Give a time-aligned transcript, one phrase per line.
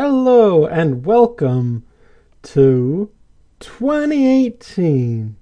[0.00, 1.82] Hello and welcome
[2.42, 3.10] to
[3.58, 5.34] 2018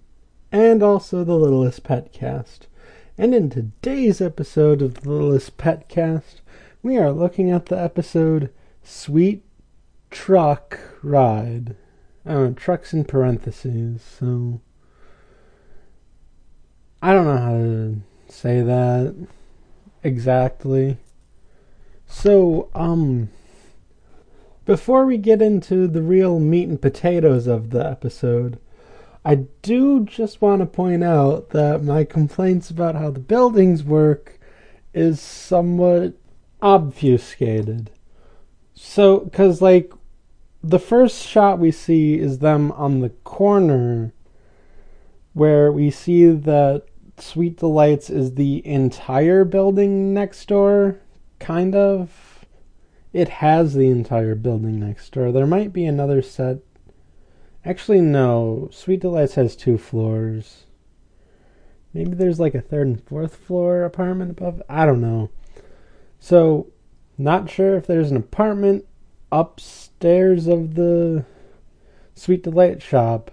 [0.51, 2.61] and also the Littlest Petcast.
[3.19, 6.41] And in today's episode of the Littlest Petcast,
[6.83, 8.49] we are looking at the episode
[8.83, 9.45] Sweet
[10.11, 11.77] Truck Ride.
[12.25, 14.63] Uh, trucks in parentheses, so
[17.03, 18.01] I don't know how to
[18.31, 19.29] say that
[20.03, 20.97] exactly.
[22.07, 23.29] So, um,
[24.67, 28.59] before we get into the real meat and potatoes of the episode,
[29.25, 34.39] I do just want to point out that my complaints about how the buildings work
[34.93, 36.15] is somewhat
[36.61, 37.91] obfuscated.
[38.75, 39.93] So, because, like,
[40.63, 44.13] the first shot we see is them on the corner
[45.33, 46.83] where we see that
[47.19, 50.99] Sweet Delights is the entire building next door,
[51.39, 52.26] kind of
[53.17, 55.33] it has the entire building next door.
[55.33, 56.59] There might be another set.
[57.65, 58.69] Actually, no.
[58.71, 60.65] Sweet Delights has two floors.
[61.95, 64.63] Maybe there's like a third and fourth floor apartment above.
[64.69, 65.31] I don't know.
[66.21, 66.67] So,
[67.17, 68.85] not sure if there's an apartment
[69.33, 71.25] upstairs of the
[72.15, 73.31] Sweet Delight shop,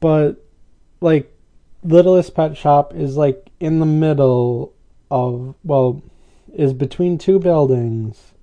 [0.00, 0.44] but
[1.00, 1.32] like
[1.84, 4.74] Littlest Pet Shop is like in the middle
[5.08, 6.02] of well,
[6.52, 8.33] is between two buildings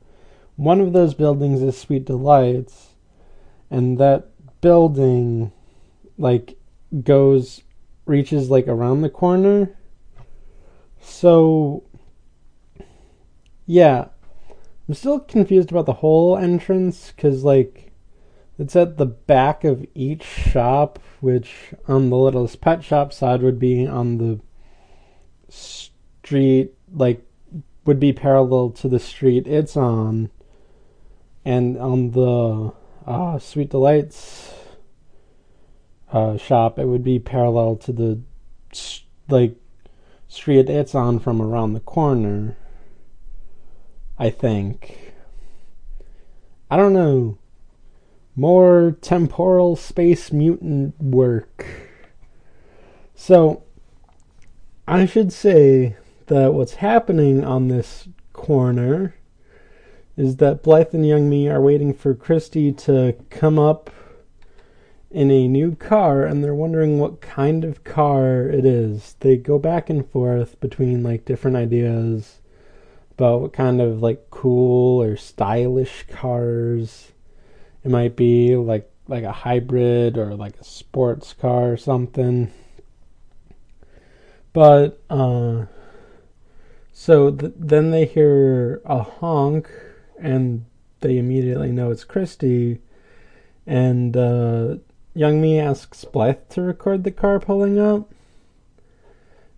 [0.61, 2.89] one of those buildings is Sweet Delights,
[3.71, 4.29] and that
[4.61, 5.51] building,
[6.19, 6.55] like,
[7.03, 7.63] goes,
[8.05, 9.75] reaches, like, around the corner.
[10.99, 11.81] So,
[13.65, 14.09] yeah.
[14.87, 17.91] I'm still confused about the whole entrance, because, like,
[18.59, 23.57] it's at the back of each shop, which on the littlest pet shop side would
[23.57, 24.39] be on the
[25.49, 27.25] street, like,
[27.83, 30.29] would be parallel to the street it's on
[31.43, 32.73] and on the
[33.05, 34.53] uh, Sweet Delights
[36.11, 38.19] uh, shop, it would be parallel to the
[39.29, 39.55] like
[40.27, 42.57] street it's on from around the corner.
[44.17, 45.13] I think.
[46.69, 47.37] I don't know.
[48.35, 51.65] More temporal space mutant work.
[53.15, 53.63] So,
[54.87, 55.95] I should say
[56.27, 59.15] that what's happening on this corner
[60.17, 63.89] is that Blythe and Youngmee are waiting for Christie to come up
[65.09, 69.15] in a new car and they're wondering what kind of car it is.
[69.19, 72.39] They go back and forth between like different ideas
[73.11, 77.11] about what kind of like cool or stylish cars
[77.83, 82.51] it might be like like a hybrid or like a sports car or something.
[84.53, 85.65] But uh
[86.93, 89.69] so th- then they hear a honk
[90.21, 90.65] and
[91.01, 92.79] they immediately know it's Christie.
[93.65, 94.75] And uh,
[95.15, 98.09] Youngmee asks Blythe to record the car pulling up.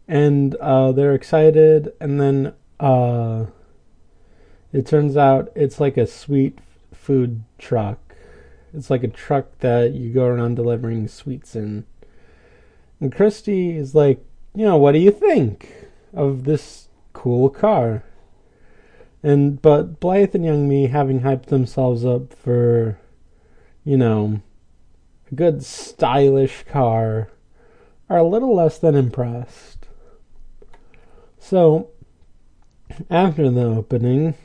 [0.08, 3.46] And uh, they're excited, and then uh,
[4.74, 6.60] it turns out it's like a sweet
[6.94, 8.16] food truck.
[8.74, 11.86] It's like a truck that you go around delivering sweets in.
[13.00, 14.24] And Christie is like,
[14.56, 18.04] you know, what do you think of this cool car?
[19.24, 23.00] And but Blythe and Youngmee, having hyped themselves up for,
[23.86, 24.42] you know,
[25.32, 27.30] a good stylish car,
[28.10, 29.88] are a little less than impressed.
[31.40, 31.90] So,
[33.10, 34.36] after the opening,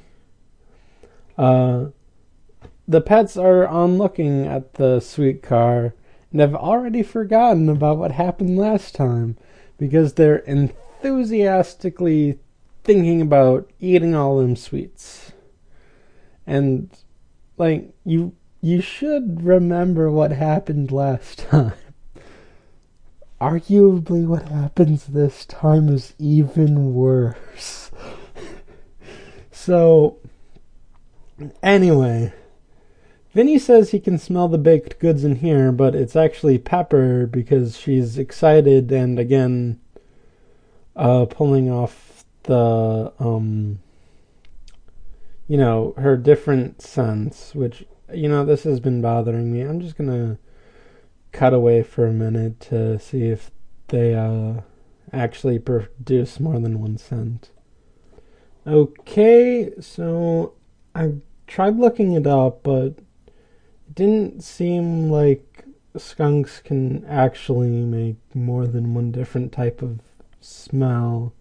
[1.37, 1.87] uh,
[2.87, 5.95] the pets are on looking at the sweet car
[6.31, 9.37] and have already forgotten about what happened last time
[9.77, 12.39] because they're enthusiastically
[12.89, 15.33] thinking about eating all them sweets.
[16.47, 16.89] And
[17.59, 21.75] like you you should remember what happened last time.
[23.39, 27.91] Arguably what happens this time is even worse.
[29.51, 30.17] so
[31.63, 32.33] anyway,
[33.35, 37.77] Vinny says he can smell the baked goods in here, but it's actually Pepper because
[37.77, 39.79] she's excited and again
[40.97, 42.08] uh, pulling off
[42.49, 43.79] the um
[45.47, 49.61] you know her different scents which you know this has been bothering me.
[49.61, 50.39] I'm just gonna
[51.31, 53.51] cut away for a minute to see if
[53.89, 54.63] they uh
[55.13, 57.51] actually produce more than one scent.
[58.67, 60.55] Okay so
[60.95, 61.13] i
[61.47, 65.65] tried looking it up but it didn't seem like
[65.97, 70.01] skunks can actually make more than one different type of
[70.41, 71.33] smell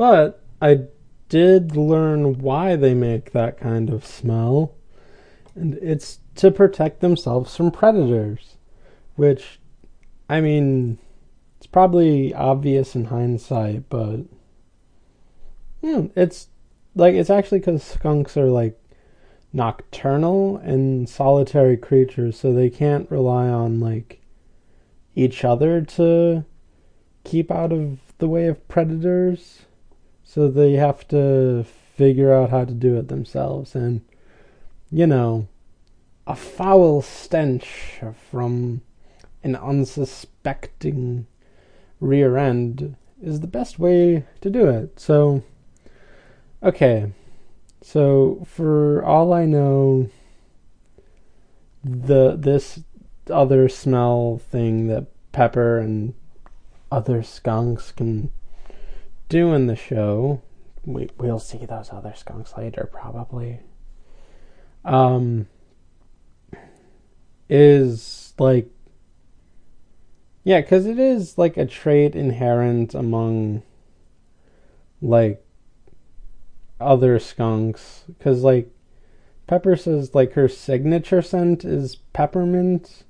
[0.00, 0.84] but I
[1.28, 4.74] did learn why they make that kind of smell.
[5.54, 8.56] And it's to protect themselves from predators,
[9.16, 9.60] which,
[10.26, 10.96] I mean,
[11.58, 14.20] it's probably obvious in hindsight, but
[15.82, 16.48] yeah, it's
[16.94, 18.82] like it's actually because skunks are like
[19.52, 24.22] nocturnal and solitary creatures, so they can't rely on like
[25.14, 26.46] each other to
[27.22, 29.66] keep out of the way of predators.
[30.32, 31.64] So they have to
[31.96, 33.74] figure out how to do it themselves.
[33.74, 34.02] And,
[34.88, 35.48] you know,
[36.24, 38.00] a foul stench
[38.30, 38.82] from
[39.42, 41.26] an unsuspecting
[41.98, 45.00] rear end is the best way to do it.
[45.00, 45.42] So,
[46.62, 47.10] okay.
[47.82, 50.10] So, for all I know,
[51.82, 52.84] the this
[53.28, 56.14] other smell thing that Pepper and
[56.92, 58.30] other skunks can
[59.30, 60.42] do in the show.
[60.84, 63.60] We we'll see those other skunks later, probably.
[64.84, 65.46] Um,
[67.48, 68.68] is like,
[70.44, 73.62] yeah, because it is like a trait inherent among
[75.00, 75.42] like
[76.78, 78.04] other skunks.
[78.06, 78.70] Because like
[79.46, 83.04] Pepper says, like her signature scent is peppermint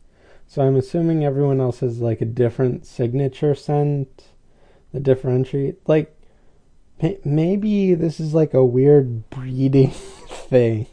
[0.51, 4.25] so I'm assuming everyone else has like a different signature scent
[4.93, 5.77] that differentiate.
[5.87, 6.17] Like
[7.25, 9.91] maybe this is like a weird breeding
[10.29, 10.87] thing.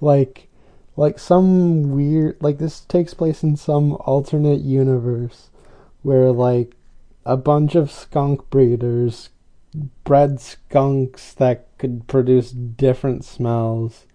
[0.00, 0.48] like
[0.96, 5.50] like some weird like this takes place in some alternate universe
[6.02, 6.74] where like
[7.24, 9.30] a bunch of skunk breeders
[10.04, 14.06] bred skunks that could produce different smells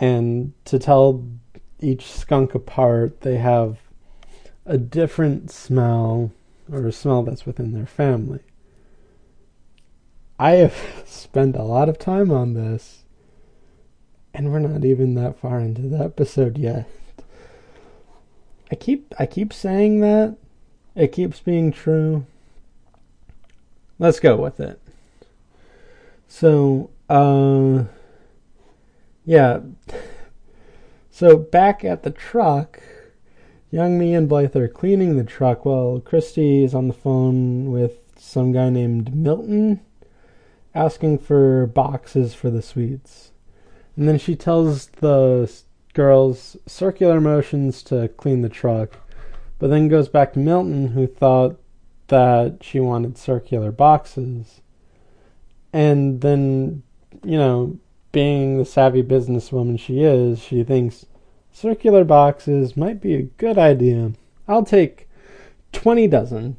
[0.00, 1.26] and to tell
[1.78, 3.78] each skunk apart, they have
[4.64, 6.32] a different smell
[6.72, 8.40] or a smell that's within their family.
[10.38, 10.74] I have
[11.06, 13.04] spent a lot of time on this,
[14.32, 16.88] and we're not even that far into the episode yet.
[18.70, 20.36] I keep I keep saying that.
[20.94, 22.26] It keeps being true.
[23.98, 24.80] Let's go with it.
[26.28, 27.84] So, uh
[29.24, 29.60] yeah,
[31.10, 32.80] so back at the truck,
[33.72, 38.50] Youngmee and Blythe are cleaning the truck while Christie is on the phone with some
[38.52, 39.80] guy named Milton
[40.74, 43.30] asking for boxes for the sweets.
[43.96, 45.50] And then she tells the
[45.94, 48.98] girls circular motions to clean the truck,
[49.58, 51.60] but then goes back to Milton, who thought
[52.08, 54.60] that she wanted circular boxes.
[55.72, 56.82] And then,
[57.24, 57.78] you know,
[58.10, 61.06] being the savvy businesswoman she is, she thinks,
[61.52, 64.12] Circular boxes might be a good idea.
[64.48, 65.08] I'll take
[65.72, 66.56] 20 dozen.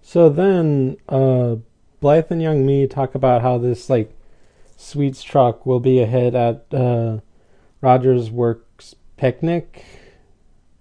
[0.00, 1.56] So then, uh,
[2.00, 4.12] Blythe and Youngmee talk about how this, like,
[4.76, 7.18] sweets truck will be a hit at, uh,
[7.80, 9.84] Rogers Works Picnic.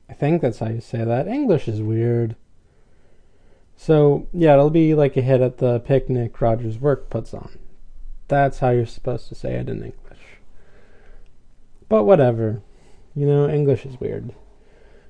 [0.09, 1.27] I think that's how you say that.
[1.27, 2.35] English is weird.
[3.77, 7.57] So, yeah, it'll be like a hit at the picnic Rogers Work puts on.
[8.27, 10.19] That's how you're supposed to say it in English.
[11.89, 12.61] But whatever.
[13.15, 14.33] You know, English is weird.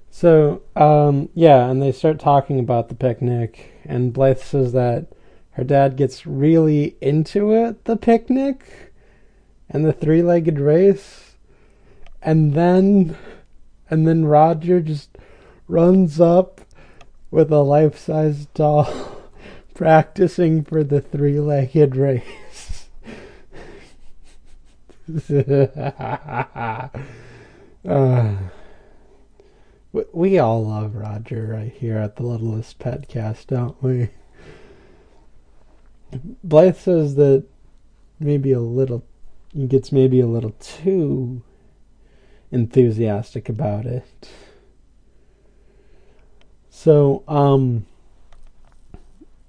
[0.09, 5.07] So, um, yeah, and they start talking about the picnic, and Blythe says that
[5.51, 8.92] her dad gets really into it, the picnic,
[9.69, 11.36] and the three legged race.
[12.21, 13.18] And then,
[13.89, 15.18] and then Roger just
[15.68, 16.61] runs up
[17.31, 19.21] with a life size doll
[19.73, 22.90] practicing for the three legged race.
[27.88, 28.35] Uh,
[30.14, 34.09] we all love Roger right here at the Littlest Petcast, don't we?
[36.44, 37.45] Blythe says that
[38.19, 39.04] maybe a little,
[39.68, 41.42] gets maybe a little too
[42.52, 44.30] enthusiastic about it.
[46.69, 47.85] So, um,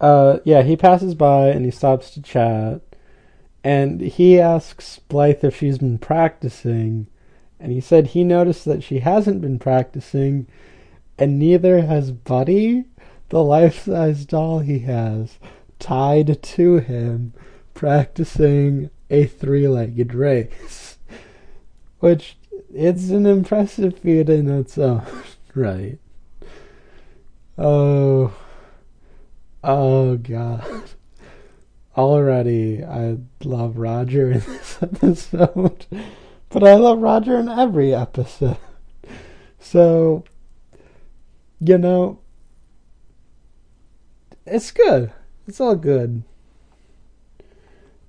[0.00, 2.80] uh, yeah, he passes by and he stops to chat,
[3.62, 7.08] and he asks Blythe if she's been practicing,
[7.62, 10.48] and he said he noticed that she hasn't been practicing,
[11.16, 12.86] and neither has Buddy,
[13.28, 15.38] the life size doll he has,
[15.78, 17.32] tied to him,
[17.72, 20.98] practicing a three legged race.
[22.00, 22.36] Which
[22.74, 25.06] it's an impressive feat in its own
[25.54, 25.98] right.
[27.56, 28.34] Oh,
[29.62, 30.82] oh God.
[31.96, 35.86] Already, I love Roger in this episode.
[36.52, 38.58] But I love Roger in every episode.
[39.58, 40.24] So,
[41.60, 42.18] you know,
[44.44, 45.12] it's good.
[45.48, 46.24] It's all good.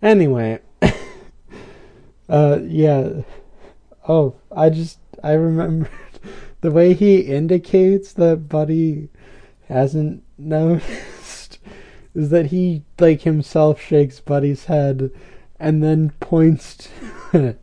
[0.01, 0.59] Anyway,
[2.29, 3.21] uh, yeah,
[4.09, 5.89] oh, I just I remembered
[6.61, 9.07] the way he indicates that Buddy
[9.69, 11.59] hasn't noticed
[12.13, 15.11] is that he like himself shakes Buddy's head
[15.57, 16.75] and then points
[17.31, 17.62] to it.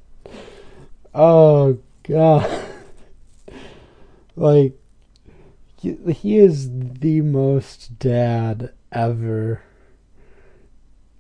[1.15, 2.65] Oh god.
[4.37, 4.75] like
[5.81, 9.63] he, is the most dad ever.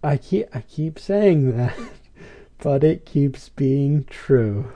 [0.02, 1.76] I keep I keep saying that,
[2.58, 4.70] but it keeps being true.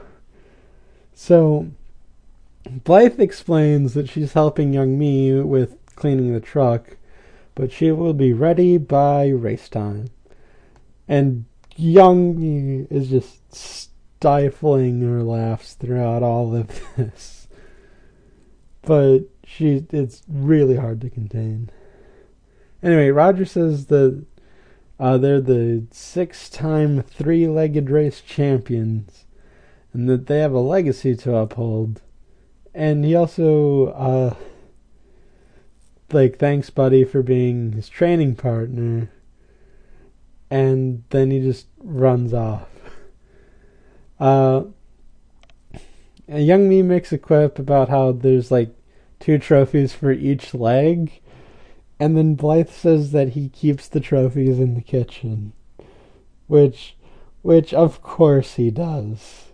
[1.15, 1.69] So
[2.69, 6.97] Blythe explains that she's helping Youngmee with cleaning the truck,
[7.55, 10.09] but she will be ready by race time.
[11.07, 11.45] And
[11.79, 13.91] Youngmee is just
[14.25, 17.47] stifling her laughs throughout all of this.
[18.81, 21.69] But she it's really hard to contain.
[22.83, 24.25] Anyway, Roger says that
[24.99, 29.27] uh, they're the six-time three-legged race champions,
[29.93, 32.01] and that they have a legacy to uphold.
[32.73, 34.35] And he also uh,
[36.13, 39.11] like thanks Buddy for being his training partner,
[40.49, 42.69] and then he just runs off.
[44.19, 44.65] Uh,
[46.29, 48.75] Youngmee makes a quip about how there's like
[49.21, 51.21] two trophies for each leg,
[51.99, 55.53] and then Blythe says that he keeps the trophies in the kitchen,
[56.47, 56.97] which,
[57.43, 59.45] which of course he does.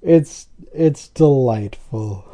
[0.00, 2.24] It's it's delightful.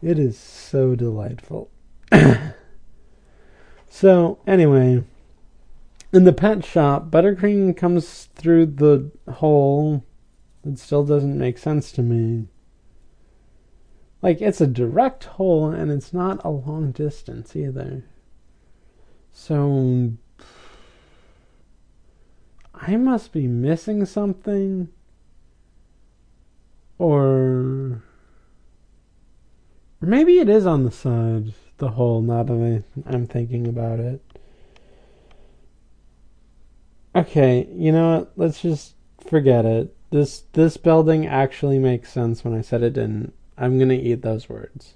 [0.00, 1.70] It is so delightful.
[3.88, 5.02] so anyway,
[6.12, 10.04] in the pet shop, Buttercream comes through the hole.
[10.68, 12.46] It still doesn't make sense to me.
[14.20, 18.04] Like it's a direct hole and it's not a long distance either.
[19.32, 20.12] So
[22.74, 24.88] I must be missing something
[26.98, 28.02] or
[30.02, 34.20] maybe it is on the side the hole now that I, I'm thinking about it.
[37.14, 38.32] Okay, you know what?
[38.36, 38.94] Let's just
[39.26, 39.94] forget it.
[40.10, 43.34] This this building actually makes sense when I said it didn't.
[43.56, 44.94] I'm gonna eat those words.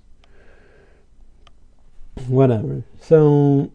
[2.26, 2.84] Whatever.
[3.00, 3.72] So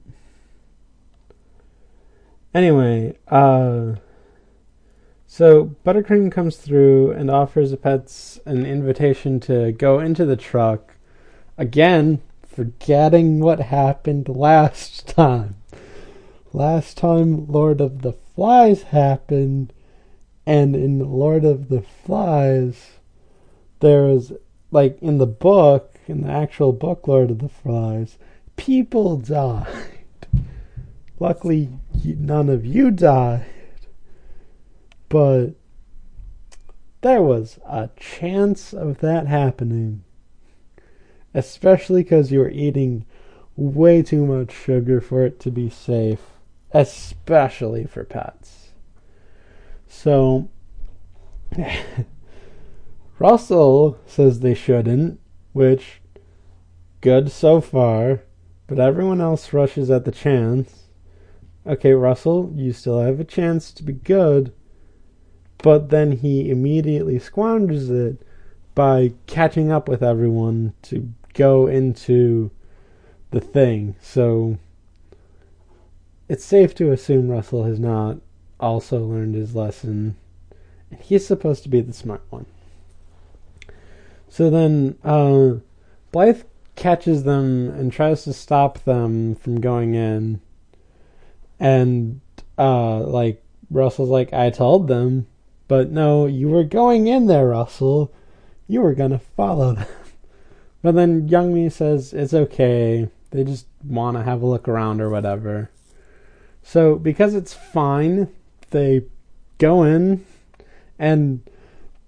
[2.58, 3.94] Anyway, uh,
[5.27, 10.96] so Buttercream comes through and offers the pets an invitation to go into the truck.
[11.56, 15.58] Again, forgetting what happened last time.
[16.51, 19.72] Last time Lord of the Flies happened,
[20.48, 23.00] and in Lord of the Flies,
[23.82, 24.32] there was,
[24.72, 28.18] like, in the book, in the actual book Lord of the Flies,
[28.56, 29.68] people died.
[31.20, 31.70] Luckily,
[32.01, 33.46] none of you died.
[35.10, 35.56] But
[37.01, 40.06] there was a chance of that happening.
[41.34, 43.06] Especially because you were eating
[43.58, 46.22] way too much sugar for it to be safe.
[46.72, 48.56] Especially for pets.
[49.88, 50.50] So,
[53.20, 55.20] Russell says they shouldn't,
[55.53, 56.01] which,
[57.01, 58.22] good so far,
[58.67, 60.88] but everyone else rushes at the chance
[61.67, 64.53] okay, Russell, you still have a chance to be good.
[65.60, 68.22] But then he immediately squanders it
[68.75, 72.51] by catching up with everyone to go into
[73.32, 73.96] the thing.
[74.00, 74.58] So
[76.29, 78.17] it's safe to assume Russell has not
[78.59, 80.15] also learned his lesson.
[80.91, 82.45] And he's supposed to be the smart one.
[84.29, 85.55] So then uh,
[86.11, 86.43] Blythe
[86.75, 90.41] catches them and tries to stop them from going in
[91.59, 92.21] and
[92.57, 95.27] uh, like Russell's like, I told them,
[95.67, 98.13] but no, you were going in there, Russell.
[98.67, 99.85] You were gonna follow them.
[100.83, 103.09] But then Youngmee says it's okay.
[103.31, 105.71] They just want to have a look around or whatever.
[106.61, 108.29] So because it's fine,
[108.69, 109.03] they
[109.57, 110.25] go in,
[111.00, 111.41] and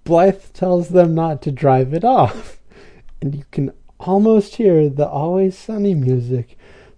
[0.04, 2.58] Blythe tells them not to drive it off,
[3.22, 6.56] and you can almost hear the Always Sunny music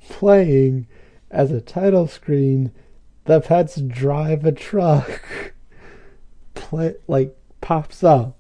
[0.09, 0.87] playing
[1.31, 2.73] as a title screen,
[3.25, 5.53] the pets drive a truck
[6.55, 8.37] play like pops up.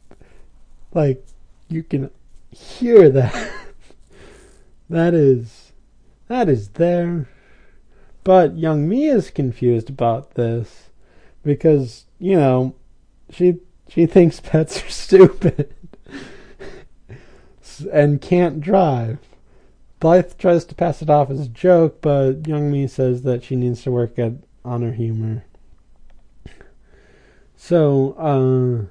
[0.93, 1.25] Like
[1.69, 2.11] you can
[2.50, 3.52] hear that.
[4.91, 5.73] that is
[6.29, 7.29] that is there.
[8.25, 10.91] But Youngmee is confused about this
[11.43, 12.75] because, you know,
[13.31, 13.59] she
[13.89, 15.75] she thinks pets are stupid
[17.93, 19.19] and can't drive.
[20.01, 23.83] Blythe tries to pass it off as a joke, but Youngmee says that she needs
[23.83, 24.33] to work at
[24.65, 25.45] on her humor.
[27.57, 28.87] So, uh,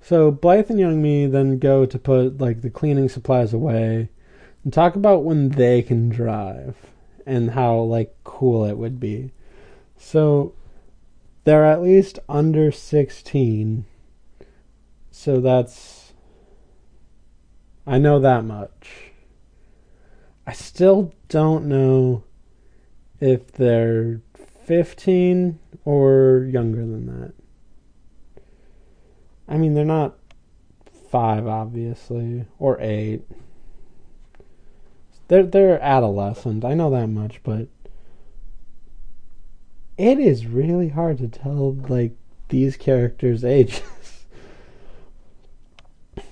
[0.00, 4.08] So Blythe and Youngmee then go to put like the cleaning supplies away
[4.64, 6.76] and talk about when they can drive
[7.24, 9.30] and how like cool it would be.
[9.96, 10.54] So
[11.44, 13.84] they're at least under 16.
[15.10, 16.12] So that's
[17.86, 19.12] I know that much.
[20.46, 22.24] I still don't know
[23.20, 24.20] if they're
[24.64, 27.34] 15 or younger than that.
[29.46, 30.16] I mean, they're not
[31.10, 33.22] 5 obviously or 8.
[35.28, 36.64] They're they're adolescent.
[36.64, 37.68] I know that much, but
[39.96, 42.12] it is really hard to tell like
[42.48, 43.82] these characters' ages.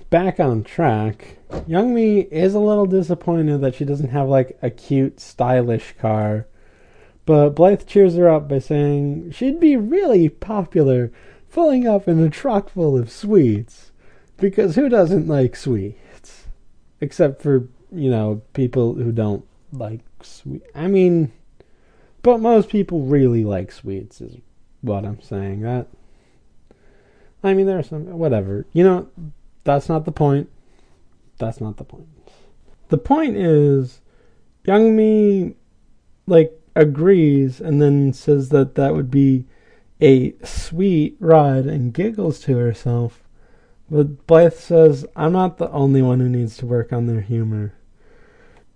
[0.09, 5.19] Back on track, Youngmee is a little disappointed that she doesn't have like a cute,
[5.19, 6.45] stylish car.
[7.25, 11.11] But Blythe cheers her up by saying she'd be really popular
[11.47, 13.91] filling up in a truck full of sweets.
[14.37, 16.45] Because who doesn't like sweets?
[16.99, 20.63] Except for, you know, people who don't like sweet.
[20.75, 21.31] I mean,
[22.23, 24.37] but most people really like sweets, is
[24.81, 25.61] what I'm saying.
[25.61, 25.87] That.
[27.43, 28.05] I mean, there are some.
[28.17, 28.65] Whatever.
[28.73, 29.09] You know,
[29.63, 30.49] that's not the point.
[31.37, 32.07] That's not the point.
[32.89, 34.01] The point is,
[34.65, 35.55] Youngmee,
[36.27, 39.45] like, agrees and then says that that would be
[40.01, 43.23] a sweet ride and giggles to herself.
[43.89, 47.73] But Blythe says, I'm not the only one who needs to work on their humor.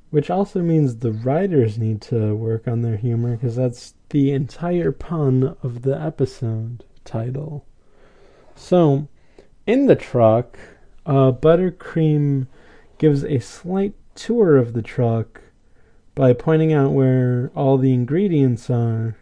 [0.10, 4.92] Which also means the writers need to work on their humor because that's the entire
[4.92, 7.66] pun of the episode title.
[8.56, 9.08] So,
[9.66, 10.58] in the truck,
[11.06, 12.48] uh, Buttercream
[12.98, 15.42] gives a slight tour of the truck
[16.16, 19.18] by pointing out where all the ingredients are,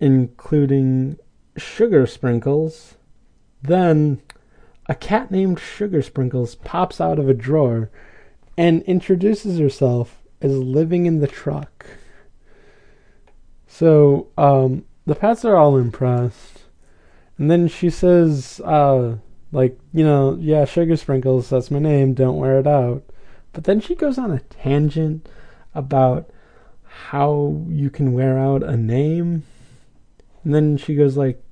[0.00, 1.18] including
[1.56, 2.94] sugar sprinkles.
[3.62, 4.22] Then,
[4.86, 7.90] a cat named Sugar Sprinkles pops out of a drawer
[8.56, 11.86] and introduces herself as living in the truck.
[13.66, 16.62] So um, the pets are all impressed,
[17.38, 19.16] and then she says, uh,
[19.50, 22.14] like, you know, yeah, Sugar Sprinkles, that's my name.
[22.14, 23.02] Don't wear it out.
[23.52, 25.28] But then she goes on a tangent
[25.74, 26.30] about
[26.82, 29.44] how you can wear out a name,
[30.44, 31.42] and then she goes like,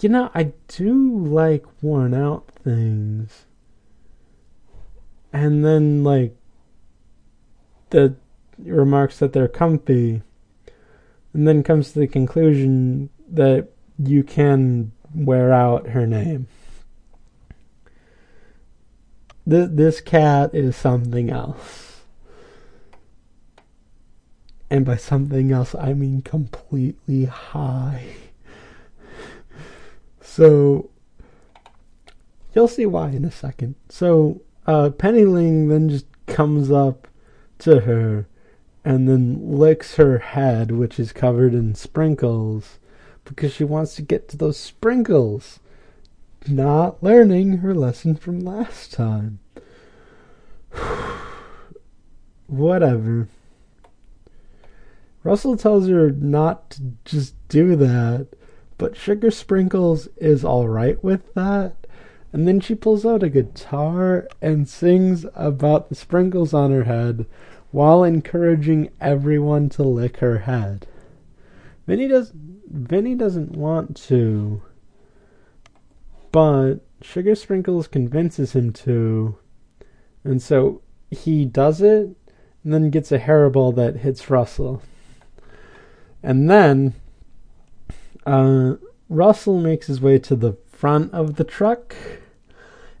[0.00, 3.46] you know, I do like worn out things
[5.32, 6.36] and then like
[7.90, 8.16] the
[8.58, 10.22] remarks that they're comfy
[11.32, 16.46] and then comes to the conclusion that you can wear out her name.
[19.46, 22.02] This, this cat is something else.
[24.70, 28.16] And by something else i mean completely high.
[30.20, 30.90] So
[32.54, 33.74] you'll see why in a second.
[33.88, 37.08] So uh, Penny Ling then just comes up
[37.58, 38.28] to her
[38.84, 42.78] and then licks her head, which is covered in sprinkles,
[43.24, 45.58] because she wants to get to those sprinkles.
[46.46, 49.38] Not learning her lesson from last time.
[52.46, 53.28] Whatever.
[55.24, 58.28] Russell tells her not to just do that,
[58.76, 61.77] but Sugar Sprinkles is alright with that
[62.32, 67.26] and then she pulls out a guitar and sings about the sprinkles on her head
[67.70, 70.86] while encouraging everyone to lick her head.
[71.86, 72.32] Vinny does
[72.70, 74.60] Vinny doesn't want to,
[76.32, 79.38] but Sugar Sprinkles convinces him to,
[80.22, 82.14] and so he does it
[82.62, 84.82] and then gets a hairball that hits Russell.
[86.22, 86.94] And then
[88.26, 88.74] uh,
[89.08, 91.96] Russell makes his way to the front of the truck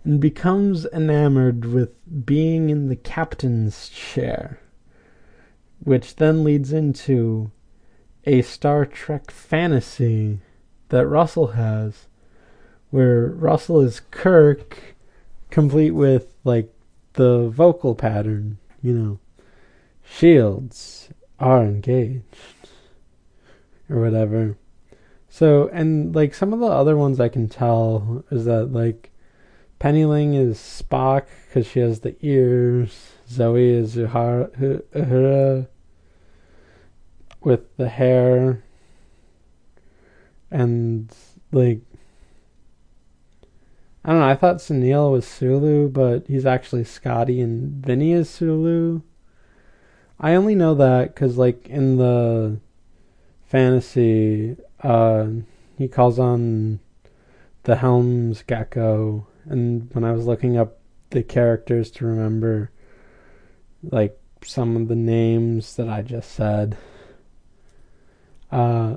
[0.02, 1.92] and becomes enamored with
[2.26, 4.58] being in the captain's chair,
[5.84, 7.52] which then leads into
[8.24, 10.40] a Star Trek fantasy
[10.88, 12.08] that Russell has,
[12.90, 14.96] where Russell is Kirk,
[15.50, 16.74] complete with like
[17.12, 19.18] the vocal pattern, you know,
[20.04, 22.24] shields are engaged
[23.88, 24.56] or whatever.
[25.38, 29.12] So, and like some of the other ones I can tell is that like
[29.78, 33.12] Penny Ling is Spock because she has the ears.
[33.30, 35.68] Zoe is Uhura, Uhura
[37.40, 38.64] with the hair.
[40.50, 41.14] And,
[41.52, 41.82] like,
[44.04, 48.28] I don't know, I thought Sunil was Sulu, but he's actually Scotty and Vinny is
[48.28, 49.02] Sulu.
[50.18, 52.58] I only know that because, like, in the
[53.46, 55.26] fantasy, uh,
[55.76, 56.80] he calls on
[57.64, 60.78] the Helms Gecko, and when I was looking up
[61.10, 62.70] the characters to remember,
[63.82, 66.76] like some of the names that I just said,
[68.50, 68.96] uh,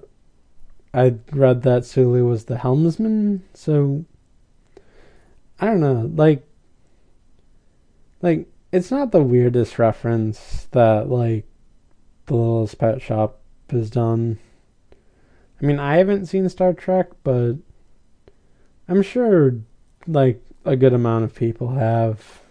[0.94, 4.06] I read that Sulu was the helmsman, so
[5.60, 6.46] I don't know, like,
[8.22, 11.46] like it's not the weirdest reference that like
[12.26, 13.40] the littlest pet shop
[13.70, 14.40] has done.
[15.62, 17.54] I mean, I haven't seen Star Trek, but
[18.88, 19.56] I'm sure
[20.08, 22.42] like a good amount of people have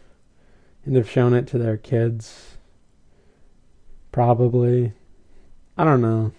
[0.84, 2.56] and have shown it to their kids.
[4.12, 4.92] Probably.
[5.76, 6.32] I don't know.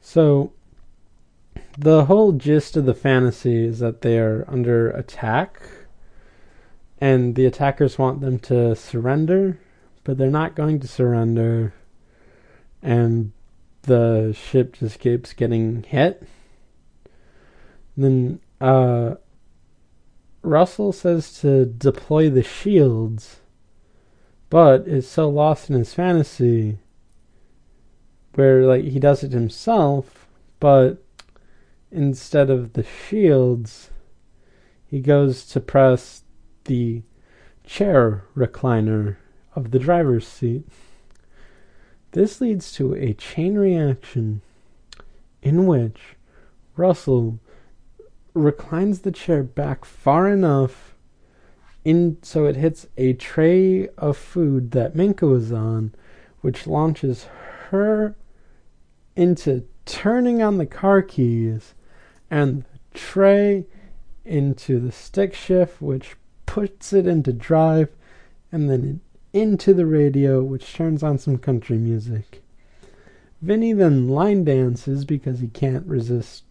[0.00, 0.52] So,
[1.78, 5.60] the whole gist of the fantasy is that they are under attack,
[7.00, 9.58] and the attackers want them to surrender,
[10.04, 11.74] but they're not going to surrender,
[12.82, 13.32] and
[13.86, 16.22] the ship just keeps getting hit.
[17.96, 19.14] Then uh,
[20.42, 23.40] Russell says to deploy the shields,
[24.50, 26.78] but is so lost in his fantasy
[28.36, 30.28] where like he does it himself,
[30.60, 31.02] but
[31.90, 33.90] instead of the shields,
[34.86, 36.22] he goes to press
[36.64, 37.02] the
[37.64, 39.16] chair recliner
[39.54, 40.64] of the driver's seat.
[42.16, 44.40] This leads to a chain reaction
[45.42, 46.16] in which
[46.74, 47.40] Russell
[48.32, 50.96] reclines the chair back far enough
[51.84, 55.94] in so it hits a tray of food that Minka was on,
[56.40, 57.24] which launches
[57.68, 58.16] her
[59.14, 61.74] into turning on the car keys
[62.30, 63.66] and the tray
[64.24, 67.90] into the stick shift, which puts it into drive,
[68.50, 69.02] and then
[69.36, 72.42] into the radio, which turns on some country music.
[73.42, 76.44] Vinny then line dances because he can't resist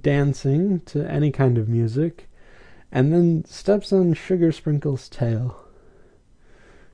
[0.00, 2.28] dancing to any kind of music,
[2.92, 5.64] and then steps on Sugar Sprinkle's tail.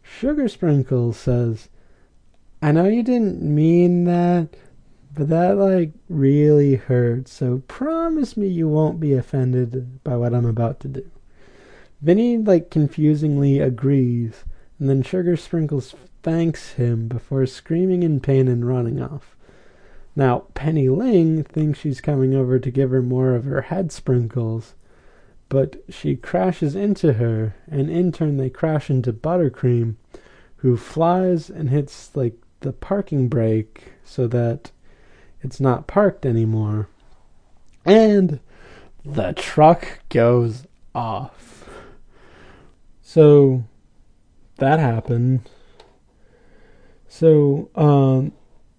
[0.03, 1.69] Sugar Sprinkle says,
[2.63, 4.49] I know you didn't mean that,
[5.15, 10.47] but that like really hurts, so promise me you won't be offended by what I'm
[10.47, 11.11] about to do.
[12.01, 14.45] Vinny like confusingly agrees,
[14.83, 19.37] and then Sugar Sprinkles thanks him before screaming in pain and running off.
[20.17, 24.75] Now, Penny Ling thinks she's coming over to give her more of her head sprinkles,
[25.49, 29.95] but she crashes into her, and in turn they crash into Buttercream,
[30.57, 34.73] who flies and hits like the parking brake so that
[35.43, 36.89] it's not parked anymore.
[37.85, 38.41] And
[39.05, 41.71] the truck goes off.
[43.01, 43.63] So
[44.57, 45.49] that happened.
[47.09, 48.33] So um,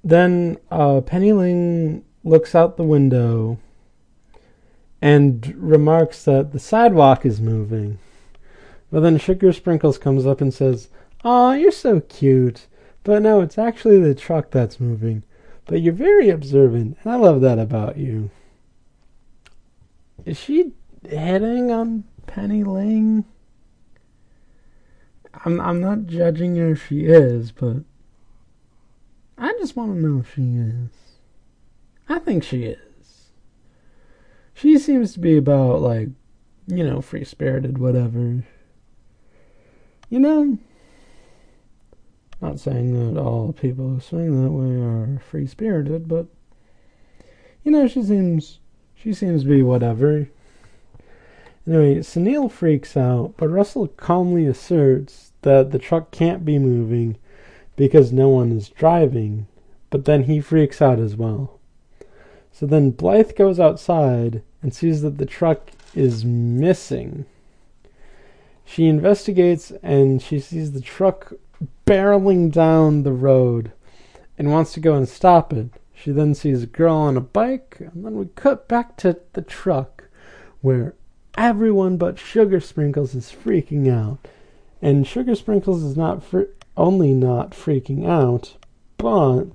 [0.03, 3.59] then uh, Penny Ling looks out the window
[5.01, 7.99] and remarks that the sidewalk is moving.
[8.91, 10.89] But then Sugar Sprinkles comes up and says,
[11.23, 12.67] Aw, you're so cute.
[13.03, 15.23] But no, it's actually the truck that's moving.
[15.65, 18.29] But you're very observant, and I love that about you.
[20.25, 20.73] Is she
[21.07, 23.25] hitting on Penny Ling?
[25.45, 27.77] I'm I'm not judging her if she is, but
[29.37, 30.89] I just want to know if she is.
[32.07, 33.31] I think she is.
[34.53, 36.09] She seems to be about like,
[36.67, 38.45] you know, free spirited, whatever.
[40.09, 40.59] You know,
[42.41, 46.27] not saying that all people who swing that way are free spirited, but
[47.63, 48.59] you know, she seems
[48.93, 50.29] she seems to be whatever.
[51.65, 57.17] Anyway, Sunil freaks out, but Russell calmly asserts that the truck can't be moving
[57.75, 59.47] because no one is driving,
[59.89, 61.59] but then he freaks out as well.
[62.51, 67.25] So then Blythe goes outside and sees that the truck is missing.
[68.65, 71.33] She investigates and she sees the truck
[71.85, 73.71] barreling down the road
[74.37, 75.69] and wants to go and stop it.
[75.93, 79.41] She then sees a girl on a bike, and then we cut back to the
[79.41, 80.05] truck
[80.61, 80.95] where
[81.37, 84.27] everyone but Sugar Sprinkles is freaking out.
[84.81, 86.43] And Sugar Sprinkles is not fr-
[86.75, 88.57] only not freaking out,
[88.97, 89.45] but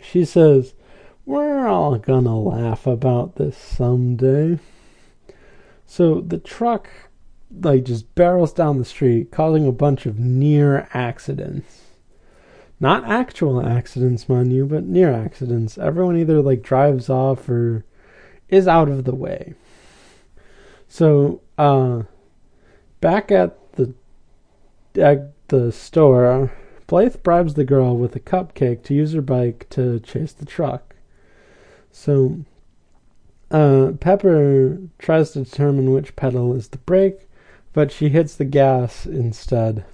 [0.00, 0.74] she says,
[1.26, 4.58] We're all gonna laugh about this someday.
[5.86, 6.88] So the truck
[7.52, 11.82] like just barrels down the street, causing a bunch of near accidents.
[12.78, 15.76] Not actual accidents, mind you, but near accidents.
[15.76, 17.84] Everyone either like drives off or
[18.48, 19.54] is out of the way.
[20.92, 22.02] So, uh,
[23.00, 23.94] back at the
[24.96, 26.50] at the store,
[26.88, 30.96] Blythe bribes the girl with a cupcake to use her bike to chase the truck.
[31.92, 32.40] So,
[33.52, 37.28] uh, Pepper tries to determine which pedal is the brake,
[37.72, 39.84] but she hits the gas instead.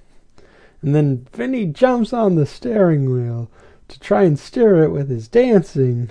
[0.81, 3.51] And then Vinny jumps on the steering wheel
[3.87, 6.09] to try and steer it with his dancing,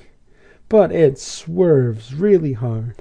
[0.68, 2.94] but it swerves really hard.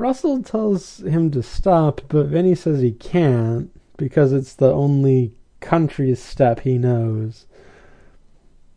[0.00, 6.14] Russell tells him to stop, but Vinny says he can't because it's the only country
[6.14, 7.46] step he knows.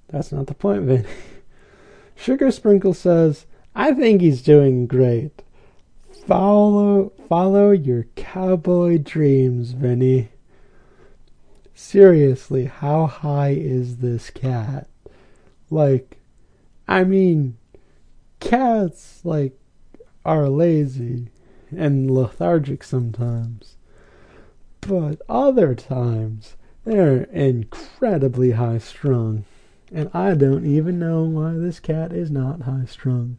[0.09, 1.07] That's not the point, Vinny.
[2.15, 5.43] Sugar Sprinkle says, I think he's doing great.
[6.27, 10.27] Follow follow your cowboy dreams, Vinny.
[11.73, 14.89] Seriously, how high is this cat?
[15.69, 16.19] Like,
[16.85, 17.57] I mean,
[18.41, 19.57] cats, like,
[20.25, 21.27] are lazy
[21.71, 23.75] and lethargic sometimes.
[24.81, 29.45] But other times, they're incredibly high strung.
[29.91, 33.37] And I don't even know why this cat is not high strung.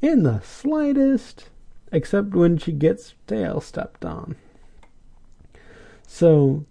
[0.00, 1.50] In the slightest,
[1.92, 4.36] except when she gets tail stepped on.
[6.06, 6.64] So,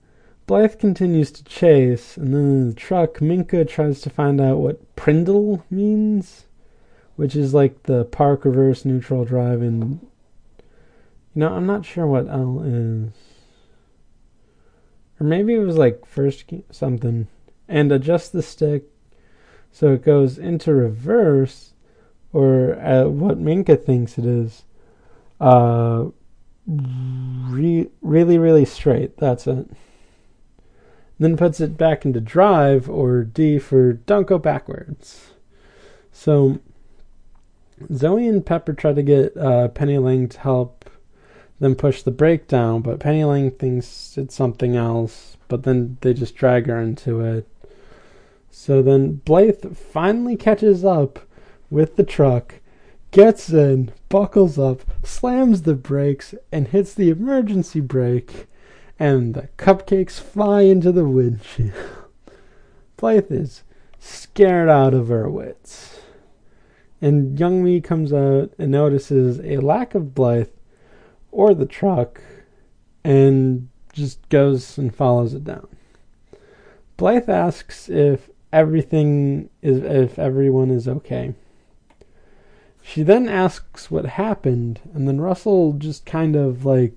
[0.47, 4.95] Blythe continues to chase, and then in the truck, Minka tries to find out what
[4.95, 6.46] Prindle means,
[7.17, 9.99] which is like the park reverse neutral drive and
[11.35, 13.11] You know, I'm not sure what L is.
[15.19, 17.27] Or maybe it was like first something.
[17.67, 18.85] And adjust the stick
[19.69, 21.73] so it goes into reverse,
[22.31, 22.73] or
[23.09, 24.63] what Minka thinks it is.
[25.39, 26.05] Uh,
[26.65, 29.17] re- really, really straight.
[29.17, 29.69] That's it
[31.19, 35.31] then puts it back into drive or D for don't go backwards.
[36.11, 36.59] So
[37.93, 40.89] Zoe and Pepper try to get uh, Penny Ling to help
[41.59, 46.13] them push the brake down, but Penny Ling thinks it's something else, but then they
[46.13, 47.47] just drag her into it.
[48.51, 51.19] So then Blythe finally catches up
[51.69, 52.55] with the truck,
[53.11, 58.47] gets in, buckles up, slams the brakes, and hits the emergency brake
[58.99, 61.73] and the cupcakes fly into the windshield.
[62.97, 63.63] Blythe is
[63.99, 65.99] scared out of her wits.
[67.01, 70.49] And Youngmee comes out and notices a lack of Blythe
[71.31, 72.21] or the truck
[73.03, 75.67] and just goes and follows it down.
[76.97, 81.35] Blythe asks if everything is if everyone is okay.
[82.81, 86.93] She then asks what happened, and then Russell just kind of like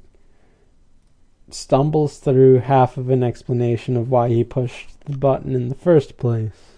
[1.51, 6.17] stumbles through half of an explanation of why he pushed the button in the first
[6.17, 6.70] place.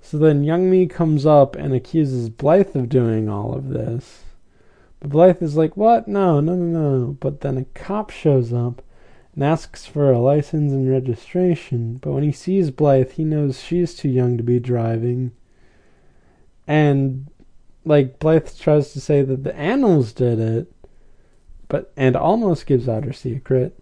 [0.00, 4.24] So then Youngmee comes up and accuses Blythe of doing all of this.
[5.00, 6.08] But Blythe is like, What?
[6.08, 7.16] No, no, no, no.
[7.20, 8.82] But then a cop shows up
[9.34, 11.98] and asks for a license and registration.
[11.98, 15.32] But when he sees Blythe, he knows she's too young to be driving.
[16.66, 17.28] And,
[17.84, 20.72] like, Blythe tries to say that the animals did it
[21.68, 23.78] but and almost gives out her secret,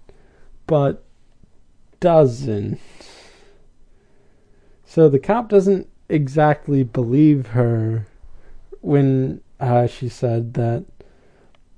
[0.67, 1.05] but
[2.01, 2.79] doesn't.
[4.85, 8.07] So the cop doesn't exactly believe her
[8.81, 10.85] when uh, she said that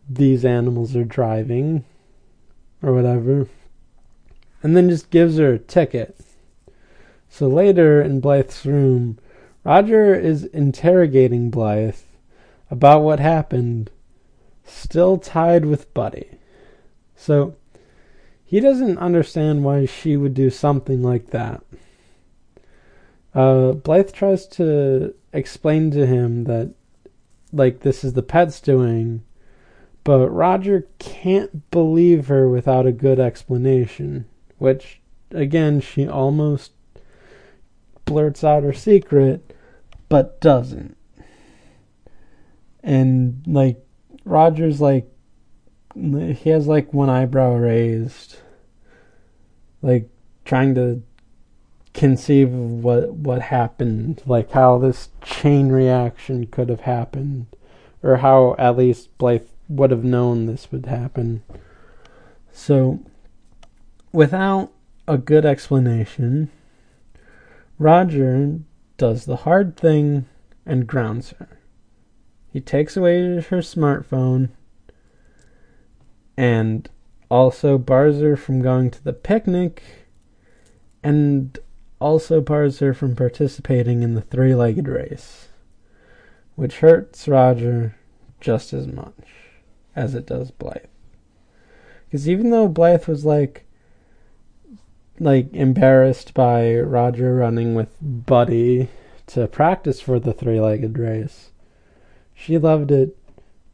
[0.09, 1.85] these animals are driving
[2.83, 3.49] or whatever,
[4.63, 6.17] and then just gives her a ticket.
[7.29, 9.19] So later in Blythe's room,
[9.65, 11.97] Roger is interrogating Blythe
[12.71, 13.91] about what happened
[14.65, 16.29] still tied with Buddy.
[17.17, 17.57] So
[18.45, 21.63] he doesn't understand why she would do something like that.
[23.35, 26.75] Uh, Blythe tries to explain to him that,
[27.53, 29.23] like, this is the pet's doing,
[30.05, 34.25] but Roger can't believe her without a good explanation,
[34.59, 36.73] which, again, she almost
[38.05, 39.55] blurts out her secret,
[40.09, 40.97] but doesn't.
[42.83, 43.85] And, like,
[44.25, 45.11] Roger's like
[45.95, 48.37] he has like one eyebrow raised,
[49.83, 50.09] like
[50.45, 51.03] trying to
[51.99, 57.47] conceive of what what happened, like how this chain reaction could have happened,
[58.03, 61.43] or how at least Blythe would have known this would happen.
[62.53, 63.01] So,
[64.13, 64.71] without
[65.09, 66.51] a good explanation,
[67.79, 68.61] Roger
[68.97, 70.27] does the hard thing
[70.65, 71.59] and grounds her.
[72.53, 74.51] He takes away her smartphone
[76.37, 76.89] and
[77.29, 79.83] also bars her from going to the picnic
[81.03, 81.59] and
[82.01, 85.49] also bars her from participating in the three legged race,
[86.55, 87.97] which hurts Roger
[88.41, 89.15] just as much
[89.97, 90.85] as it does Blythe.
[92.07, 93.65] Because even though Blythe was like,
[95.19, 98.89] like embarrassed by Roger running with Buddy
[99.27, 101.51] to practice for the three legged race,
[102.35, 103.17] she loved it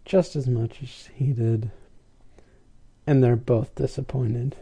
[0.04, 1.70] just as much as he did.
[3.06, 4.56] And they're both disappointed.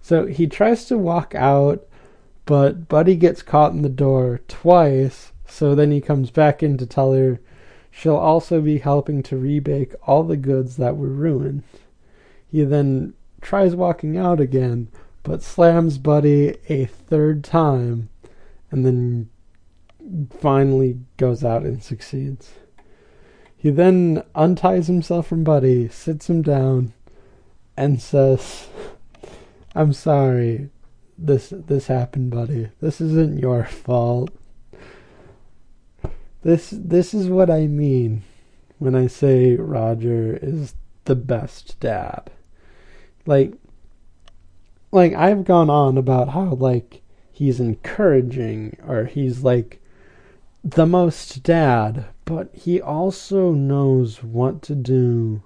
[0.00, 1.86] So he tries to walk out,
[2.44, 5.32] but Buddy gets caught in the door twice.
[5.46, 7.40] So then he comes back in to tell her
[7.90, 11.62] she'll also be helping to rebake all the goods that were ruined.
[12.48, 14.88] He then tries walking out again,
[15.22, 18.08] but slams Buddy a third time,
[18.70, 19.28] and then
[20.40, 22.54] finally goes out and succeeds.
[23.56, 26.92] He then unties himself from Buddy, sits him down,
[27.76, 28.68] and says,
[29.74, 30.70] "I'm sorry.
[31.18, 32.70] This this happened, Buddy.
[32.80, 34.30] This isn't your fault.
[36.42, 38.22] This this is what I mean
[38.78, 42.30] when I say Roger is the best dad."
[43.26, 43.54] Like
[44.90, 49.80] like I've gone on about how like he's encouraging or he's like
[50.62, 55.42] the most dad, but he also knows what to do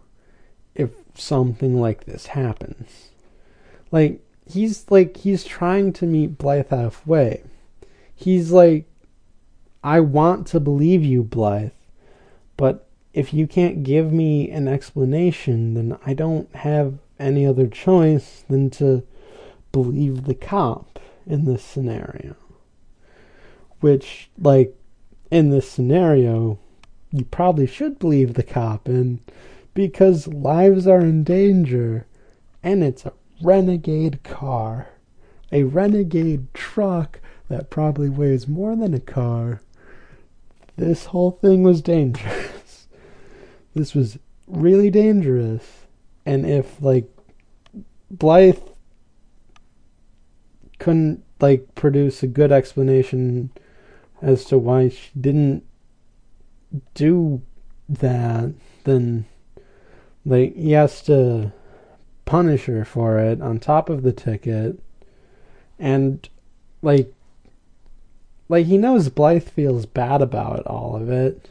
[0.75, 3.11] if something like this happens.
[3.91, 7.43] Like he's like he's trying to meet Blythe halfway.
[8.15, 8.87] He's like
[9.83, 11.71] I want to believe you, Blythe,
[12.57, 18.45] but if you can't give me an explanation, then I don't have any other choice
[18.49, 19.05] than to
[19.73, 22.37] believe the cop in this scenario.
[23.81, 24.75] Which, like,
[25.31, 26.59] in this scenario,
[27.11, 29.21] you probably should believe the cop in
[29.73, 32.07] because lives are in danger
[32.63, 34.89] and it's a renegade car.
[35.53, 39.61] A renegade truck that probably weighs more than a car.
[40.77, 42.89] This whole thing was dangerous.
[43.75, 45.87] this was really dangerous
[46.27, 47.09] and if like
[48.11, 48.59] Blythe
[50.79, 53.51] couldn't like produce a good explanation
[54.21, 55.65] as to why she didn't
[56.95, 57.43] do
[57.89, 58.53] that,
[58.85, 59.25] then
[60.25, 61.53] like he has to
[62.27, 64.79] punish her for it on top of the ticket
[65.79, 66.29] and
[66.83, 67.13] like
[68.49, 71.49] like he knows Blythe feels bad about all of it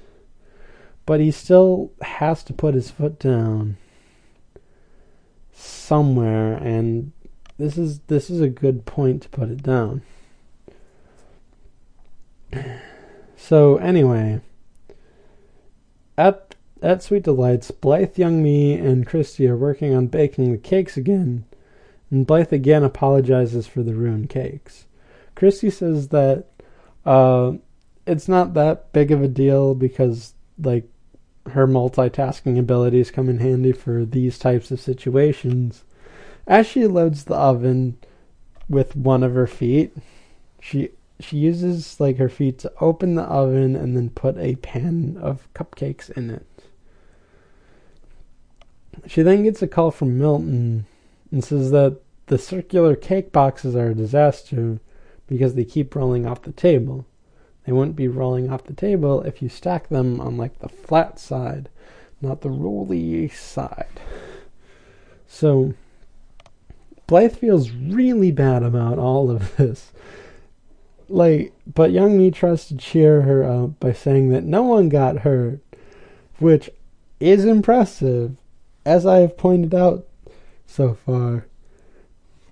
[1.08, 3.78] but he still has to put his foot down
[5.52, 7.12] somewhere and
[7.58, 10.02] this is this is a good point to put it down.
[13.38, 14.42] So anyway,
[16.18, 16.45] at
[16.82, 21.46] at Sweet Delights, Blythe, Youngmee and Christie are working on baking the cakes again,
[22.12, 24.86] and Blythe again apologizes for the ruined cakes.
[25.36, 26.46] Christie says that
[27.06, 27.54] uh,
[28.06, 30.88] it's not that big of a deal because like
[31.48, 35.84] her multitasking abilities come in handy for these types of situations.
[36.48, 37.98] As she loads the oven
[38.70, 39.96] with one of her feet,
[40.60, 45.18] she she uses like her feet to open the oven and then put a pan
[45.22, 46.55] of cupcakes in it.
[49.08, 50.86] She then gets a call from Milton
[51.32, 54.80] and says that the circular cake boxes are a disaster
[55.28, 57.06] because they keep rolling off the table.
[57.66, 61.20] They wouldn't be rolling off the table if you stack them on like the flat
[61.20, 61.70] side,
[62.22, 64.00] not the rolly side.
[65.28, 65.74] So
[67.08, 69.92] Blythe feels really bad about all of this.
[71.08, 75.60] Like, but Youngmee tries to cheer her up by saying that no one got hurt,
[76.40, 76.70] which
[77.20, 78.36] is impressive,
[78.86, 80.06] as I have pointed out
[80.68, 81.48] so far,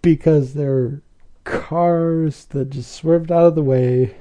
[0.02, 1.02] because there are
[1.43, 4.15] cars that just swerved out of the way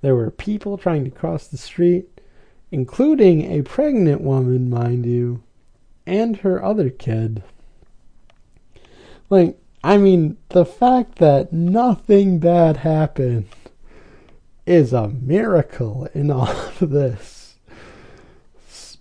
[0.00, 2.20] there were people trying to cross the street,
[2.70, 5.42] including a pregnant woman, mind you,
[6.06, 7.42] and her other kid.
[9.28, 13.46] Like, I mean, the fact that nothing bad happened
[14.66, 17.37] is a miracle in all of this.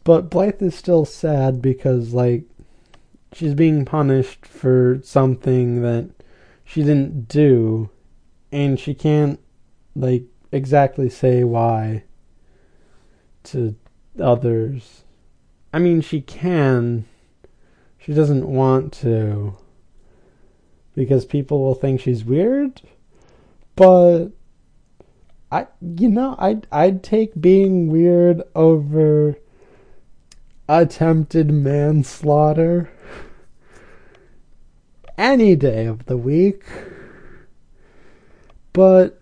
[0.08, 2.46] But Blythe is still sad because, like,
[3.34, 6.12] she's being punished for something that
[6.63, 7.89] she didn't do,
[8.50, 9.38] and she can't,
[9.98, 12.04] like, exactly say why
[13.44, 13.75] to
[14.17, 15.04] others.
[15.73, 17.04] I mean, she can.
[17.98, 19.58] She doesn't want to.
[20.96, 22.82] Because people will think she's weird.
[23.75, 24.29] But
[25.52, 29.36] I you know, I'd I'd take being weird over
[30.68, 32.90] attempted manslaughter
[35.18, 36.63] any day of the week.
[38.74, 39.20] But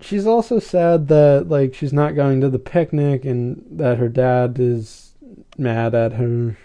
[0.00, 4.58] she's also sad that like she's not going to the picnic and that her dad
[4.58, 5.14] is
[5.56, 6.56] mad at her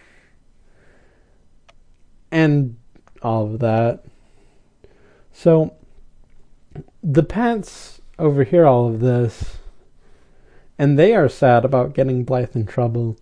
[2.31, 2.77] and
[3.21, 4.03] all of that.
[5.31, 5.73] So
[7.03, 9.57] the Pats overhear all of this
[10.77, 13.17] and they are sad about getting Blythe in trouble.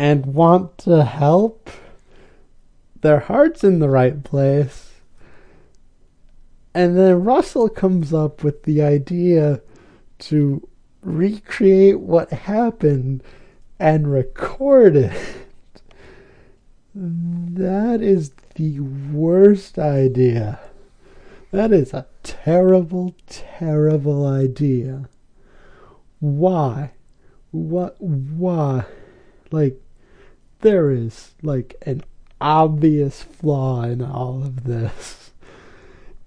[0.00, 1.68] And want to help.
[3.02, 4.92] Their heart's in the right place.
[6.72, 9.60] And then Russell comes up with the idea
[10.20, 10.66] to
[11.02, 13.22] recreate what happened
[13.78, 15.12] and record it.
[16.94, 20.60] That is the worst idea.
[21.50, 25.10] That is a terrible, terrible idea.
[26.20, 26.92] Why?
[27.50, 28.00] What?
[28.00, 28.86] Why?
[29.50, 29.78] Like,
[30.60, 32.02] there is, like, an
[32.40, 35.32] obvious flaw in all of this.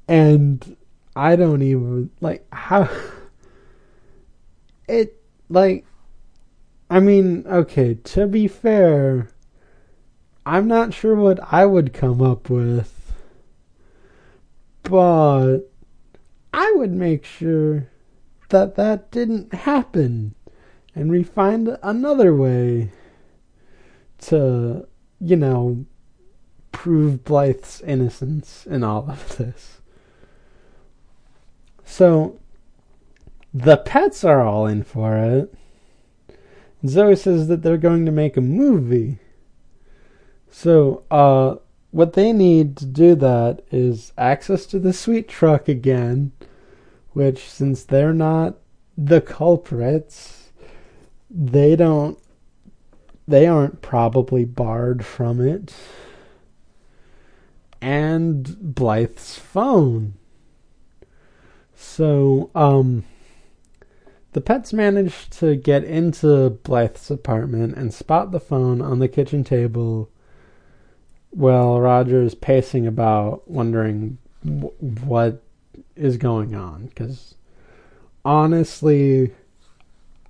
[0.08, 0.76] And
[1.16, 2.90] I don't even, like, how.
[4.88, 5.86] It, like,
[6.90, 9.30] I mean, okay, to be fair,
[10.46, 13.14] I'm not sure what I would come up with,
[14.84, 15.60] but
[16.54, 17.88] I would make sure
[18.50, 20.36] that that didn't happen
[20.94, 22.92] and we find another way
[24.28, 24.88] to,
[25.20, 25.86] you know,
[26.72, 29.82] prove Blythe's innocence in all of this.
[31.86, 32.40] So,
[33.54, 35.54] the pets are all in for it.
[36.86, 39.20] Zoe says that they're going to make a movie.
[40.50, 41.56] So, uh,
[41.92, 46.32] what they need to do that is access to the sweet truck again,
[47.12, 48.56] which, since they're not
[48.98, 50.52] the culprits,
[51.30, 52.18] they don't,
[53.28, 55.74] they aren't probably barred from it.
[57.82, 60.14] And Blythe's phone.
[61.76, 63.04] So, um,
[64.34, 69.44] the pets manage to get into Blythe's apartment and spot the phone on the kitchen
[69.44, 70.10] table
[71.30, 75.44] while Roger is pacing about, wondering w- what
[75.96, 76.86] is going on.
[76.86, 77.36] Because
[78.26, 79.34] honestly,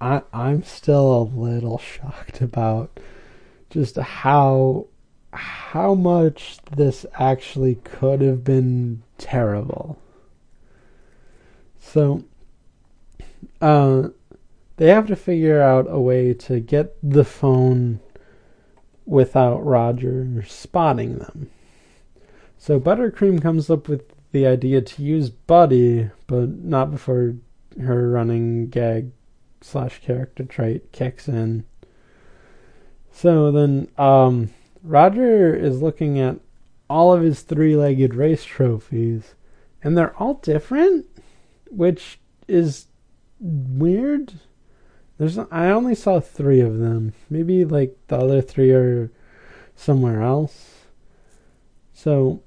[0.03, 2.99] I I'm still a little shocked about
[3.69, 4.87] just how
[5.31, 9.97] how much this actually could have been terrible.
[11.79, 12.25] So
[13.61, 14.09] uh,
[14.75, 18.01] they have to figure out a way to get the phone
[19.05, 21.49] without Roger spotting them.
[22.57, 27.35] So Buttercream comes up with the idea to use Buddy, but not before
[27.81, 29.11] her running gag
[29.63, 31.65] slash character trait kicks in.
[33.11, 34.49] So then um,
[34.83, 36.39] Roger is looking at
[36.89, 39.35] all of his three legged race trophies,
[39.81, 41.05] and they're all different,
[41.69, 42.87] which is
[43.39, 44.33] weird.
[45.17, 47.13] There's I only saw three of them.
[47.29, 49.11] Maybe like the other three are
[49.75, 50.85] somewhere else.
[51.93, 52.41] So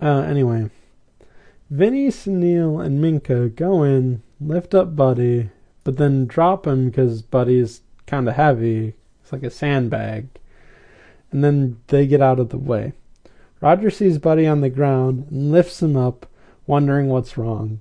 [0.00, 0.70] uh, anyway,
[1.70, 5.50] Vinny, Sunil, and Minka go in, lift up Buddy,
[5.84, 8.94] but then drop him because Buddy's kind of heavy.
[9.22, 10.28] It's like a sandbag.
[11.30, 12.92] And then they get out of the way.
[13.60, 16.26] Roger sees Buddy on the ground and lifts him up,
[16.66, 17.80] wondering what's wrong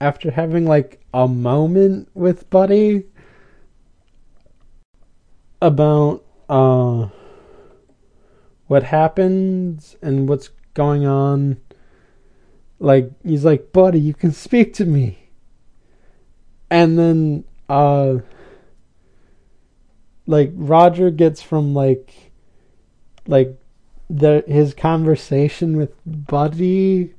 [0.00, 3.04] after having like a moment with Buddy
[5.62, 7.08] about uh
[8.66, 11.56] what happens and what's going on
[12.78, 15.23] like he's like buddy you can speak to me
[16.74, 18.16] and then uh
[20.26, 22.32] like roger gets from like
[23.26, 23.58] like
[24.10, 27.14] the his conversation with buddy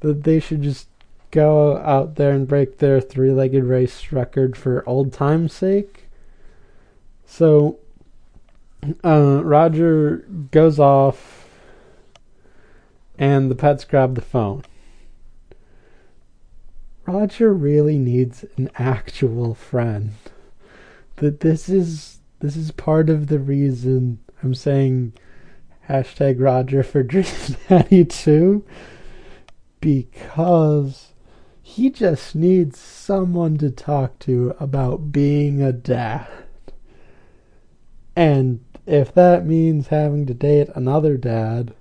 [0.00, 0.88] that they should just
[1.32, 6.04] go out there and break their three legged race record for old time's sake.
[7.24, 7.78] So
[9.02, 10.18] uh, Roger
[10.50, 11.48] goes off,
[13.18, 14.62] and the pets grab the phone.
[17.12, 20.12] Roger really needs an actual friend.
[21.16, 25.12] That this is this is part of the reason I'm saying
[25.88, 27.26] hashtag Roger for Dream
[27.68, 28.62] Daddy
[29.80, 31.12] because
[31.60, 36.28] he just needs someone to talk to about being a dad.
[38.16, 41.74] And if that means having to date another dad,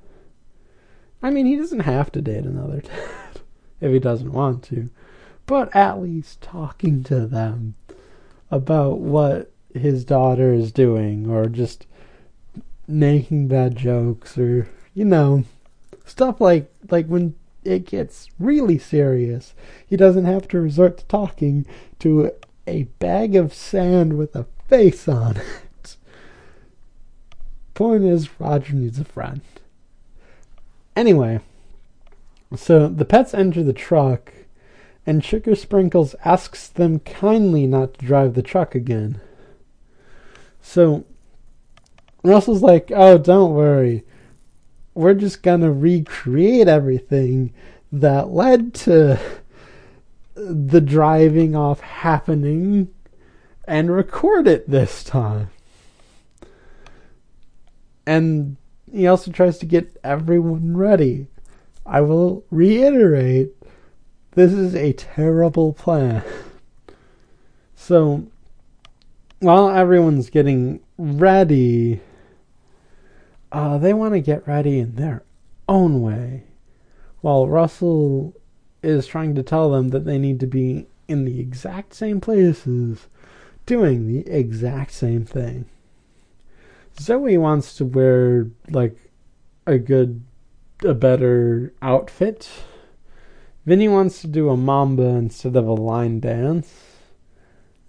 [1.24, 3.42] I mean, he doesn't have to date another dad
[3.80, 4.90] if he doesn't want to,
[5.52, 7.76] but at least talking to them
[8.50, 11.86] about what his daughter is doing or just
[12.88, 15.44] making bad jokes or, you know,
[16.06, 17.36] stuff like like when
[17.66, 19.54] it gets really serious.
[19.86, 21.66] He doesn't have to resort to talking
[22.00, 22.32] to
[22.66, 25.98] a bag of sand with a face on it.
[27.74, 29.42] Point is, Roger needs a friend.
[30.96, 31.42] Anyway,
[32.56, 34.32] so the pets enter the truck,
[35.06, 39.20] and Sugar Sprinkles asks them kindly not to drive the truck again.
[40.62, 41.06] So
[42.24, 44.04] Russell's like, oh, don't worry.
[44.94, 47.54] We're just going to recreate everything
[47.92, 49.20] that led to
[50.36, 52.90] the driving off happening
[53.66, 55.50] and record it this time.
[58.06, 58.58] And
[58.92, 61.28] he also tries to get everyone ready.
[61.86, 63.54] I will reiterate
[64.32, 66.24] this is a terrible plan.
[67.76, 68.28] So,
[69.40, 72.00] while everyone's getting ready,
[73.52, 75.24] uh, they want to get ready in their
[75.68, 76.44] own way.
[77.22, 78.36] While Russell
[78.84, 83.08] is trying to tell them that they need to be in the exact same places,
[83.66, 85.66] doing the exact same thing.
[87.00, 88.96] Zoe wants to wear like
[89.66, 90.24] a good,
[90.84, 92.50] a better outfit.
[93.66, 96.74] Vinny wants to do a mambo instead of a line dance.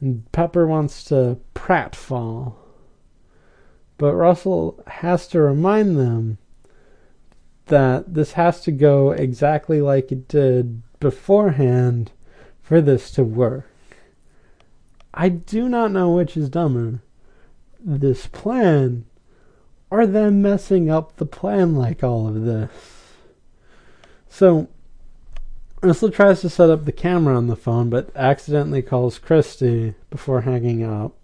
[0.00, 2.54] And Pepper wants to pratfall.
[3.98, 6.38] But Russell has to remind them
[7.66, 12.10] that this has to go exactly like it did beforehand
[12.60, 13.68] for this to work.
[15.14, 17.02] I do not know which is dumber
[17.84, 19.04] this plan
[19.90, 22.70] or them messing up the plan like all of this.
[24.28, 24.68] So,
[25.82, 30.42] Russell tries to set up the camera on the phone, but accidentally calls Christie before
[30.42, 31.16] hanging up.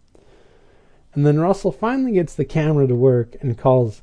[1.14, 4.02] And then Russell finally gets the camera to work and calls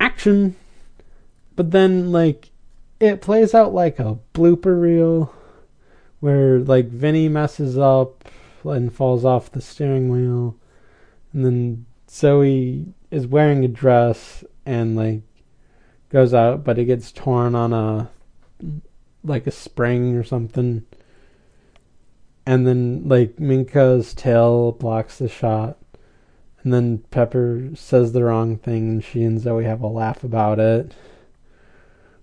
[0.00, 0.56] action.
[1.56, 2.50] But then, like,
[3.00, 5.32] it plays out like a blooper reel
[6.20, 8.28] where, like, Vinny messes up
[8.64, 10.56] and falls off the steering wheel
[11.32, 15.22] and then Zoe is wearing a dress and like
[16.10, 18.10] goes out, but it gets torn on a
[19.24, 20.84] like a spring or something.
[22.46, 25.78] And then like Minka's tail blocks the shot.
[26.62, 30.58] And then Pepper says the wrong thing and she and Zoe have a laugh about
[30.58, 30.92] it.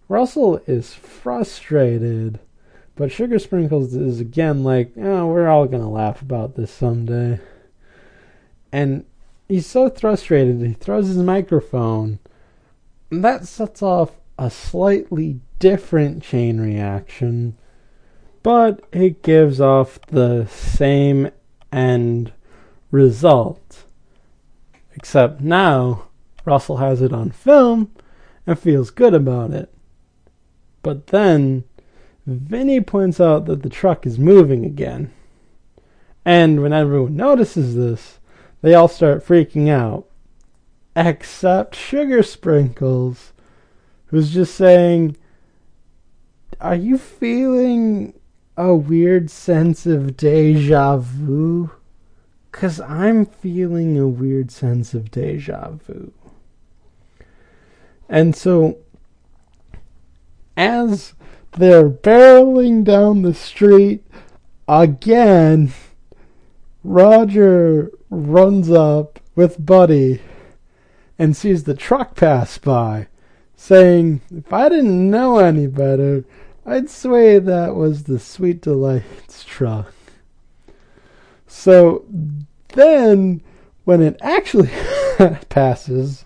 [0.07, 2.39] Russell is frustrated,
[2.95, 7.39] but Sugar Sprinkles is again like, oh, we're all gonna laugh about this someday
[8.75, 9.05] and
[9.47, 12.19] he's so frustrated he throws his microphone.
[13.09, 17.57] And That sets off a slightly different chain reaction,
[18.43, 21.31] but it gives off the same
[21.71, 22.33] end
[22.91, 23.83] result.
[24.95, 26.07] Except now,
[26.45, 27.91] Russell has it on film
[28.47, 29.73] and feels good about it.
[30.81, 31.63] But then,
[32.25, 35.11] Vinny points out that the truck is moving again.
[36.23, 38.19] And when everyone notices this,
[38.61, 40.07] they all start freaking out.
[40.95, 43.33] Except Sugar Sprinkles,
[44.07, 45.17] who's just saying,
[46.61, 48.13] Are you feeling
[48.55, 51.71] a weird sense of deja vu?
[52.51, 56.13] Because I'm feeling a weird sense of deja vu.
[58.07, 58.77] And so,
[60.55, 61.13] as
[61.57, 64.05] they're barreling down the street
[64.67, 65.73] again,
[66.83, 70.21] Roger runs up with Buddy
[71.19, 73.07] and sees the truck pass by,
[73.55, 76.23] saying, If I didn't know any better,
[76.65, 79.93] I'd say that was the Sweet Delights truck.
[81.45, 82.05] So
[82.69, 83.41] then,
[83.83, 84.71] when it actually
[85.49, 86.25] passes,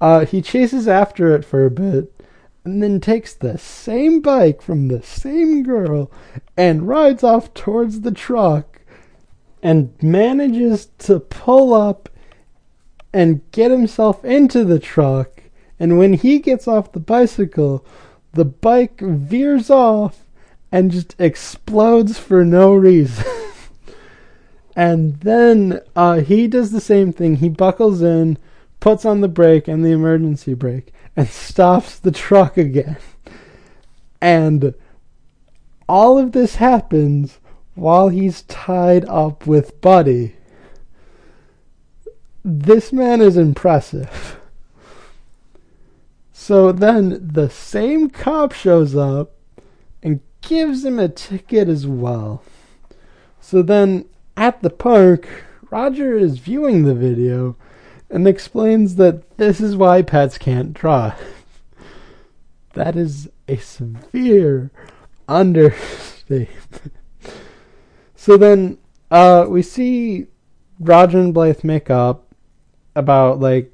[0.00, 2.12] uh, he chases after it for a bit
[2.64, 6.10] and then takes the same bike from the same girl
[6.56, 8.80] and rides off towards the truck
[9.62, 12.08] and manages to pull up
[13.12, 15.42] and get himself into the truck.
[15.78, 17.84] And when he gets off the bicycle,
[18.32, 20.24] the bike veers off
[20.72, 23.24] and just explodes for no reason.
[24.76, 27.36] and then uh, he does the same thing.
[27.36, 28.38] He buckles in,
[28.78, 32.98] puts on the brake and the emergency brake, and stops the truck again.
[34.20, 34.74] And
[35.88, 37.40] all of this happens
[37.74, 40.36] while he's tied up with Buddy.
[42.44, 44.36] This man is impressive.
[46.50, 49.36] So then the same cop shows up
[50.02, 52.42] and gives him a ticket as well.
[53.40, 55.28] So then at the park,
[55.70, 57.54] Roger is viewing the video
[58.10, 61.14] and explains that this is why pets can't drive.
[62.72, 64.72] That is a severe
[65.28, 66.92] understatement.
[68.16, 68.78] So then
[69.08, 70.26] uh, we see
[70.80, 72.34] Roger and Blythe make up
[72.96, 73.72] about like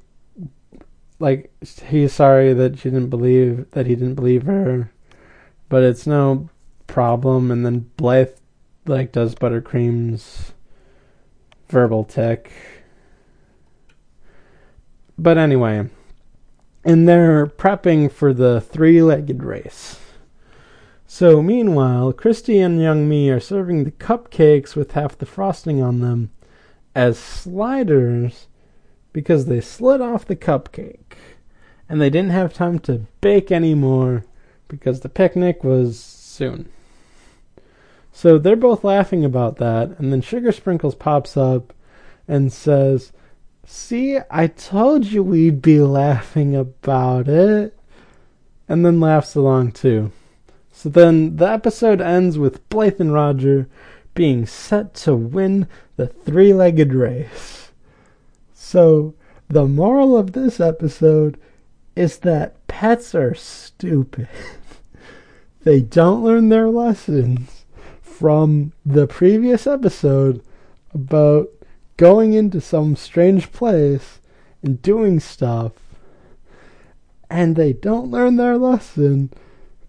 [1.19, 1.51] like
[1.87, 4.91] he's sorry that she didn't believe that he didn't believe her,
[5.69, 6.49] but it's no
[6.85, 7.51] problem.
[7.51, 8.35] And then Blythe
[8.85, 10.53] like does Buttercream's
[11.69, 12.51] verbal tick,
[15.17, 15.89] but anyway,
[16.85, 19.99] and they're prepping for the three-legged race.
[21.05, 26.31] So meanwhile, Christie and Youngmee are serving the cupcakes with half the frosting on them
[26.93, 28.47] as sliders
[29.13, 31.17] because they slid off the cupcake
[31.89, 34.25] and they didn't have time to bake anymore
[34.67, 36.69] because the picnic was soon.
[38.11, 41.71] So they're both laughing about that, and then Sugar Sprinkles pops up
[42.27, 43.11] and says,
[43.69, 47.77] See, I told you we'd be laughing about it.
[48.69, 50.11] And then laughs along too.
[50.71, 53.67] So then the episode ends with Blythe and Roger
[54.13, 57.66] being set to win the three legged race.
[58.67, 59.15] So
[59.47, 61.39] the moral of this episode
[61.95, 64.27] is that pets are stupid.
[65.63, 67.63] they don't learn their lessons
[68.01, 70.43] from the previous episode
[70.93, 71.47] about
[71.95, 74.19] going into some strange place
[74.61, 75.71] and doing stuff.
[77.29, 79.31] And they don't learn their lesson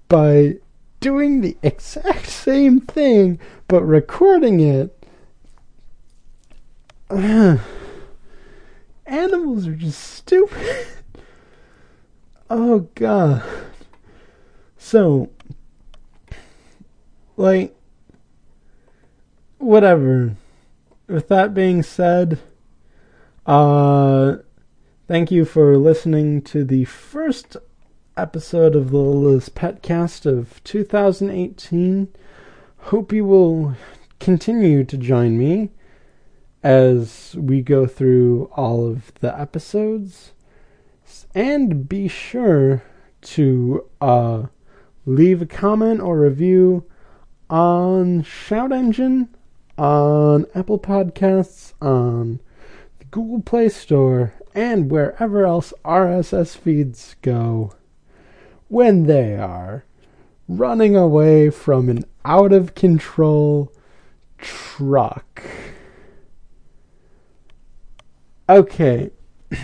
[0.06, 0.58] by
[1.00, 4.94] doing the exact same thing but recording it.
[9.08, 10.86] Animals are just stupid.
[12.50, 13.42] Oh god.
[14.76, 15.30] So
[17.38, 17.74] like
[19.56, 20.36] whatever.
[21.06, 22.38] With that being said,
[23.46, 24.36] uh
[25.06, 27.56] thank you for listening to the first
[28.14, 32.08] episode of the Liz Petcast of 2018.
[32.76, 33.74] Hope you will
[34.20, 35.70] continue to join me
[36.62, 40.32] as we go through all of the episodes
[41.34, 42.82] and be sure
[43.20, 44.44] to uh,
[45.06, 46.84] leave a comment or review
[47.50, 49.28] on Shout Engine,
[49.76, 52.40] on Apple Podcasts, on
[52.98, 57.72] the Google Play Store, and wherever else RSS feeds go
[58.68, 59.84] when they are
[60.48, 63.72] running away from an out of control
[64.38, 65.42] truck.
[68.50, 69.10] Okay,